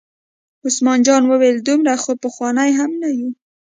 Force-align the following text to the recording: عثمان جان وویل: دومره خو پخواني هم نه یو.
عثمان 0.65 0.99
جان 1.07 1.23
وویل: 1.27 1.57
دومره 1.67 1.93
خو 2.03 2.11
پخواني 2.23 2.71
هم 2.79 2.91
نه 3.01 3.09
یو. 3.17 3.29